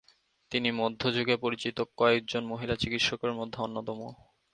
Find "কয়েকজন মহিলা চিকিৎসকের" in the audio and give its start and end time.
1.97-3.31